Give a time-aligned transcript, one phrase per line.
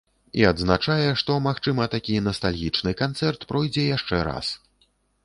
[0.39, 4.51] І адзначае, што магчыма, такі настальгічны канцэрт пройдзе яшчэ раз.